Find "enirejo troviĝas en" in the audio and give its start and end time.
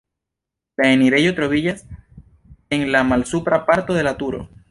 0.93-2.87